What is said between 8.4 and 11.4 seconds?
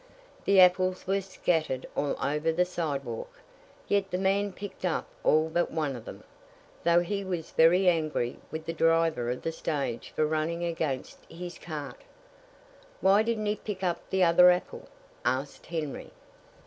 with the driver of the stage for running against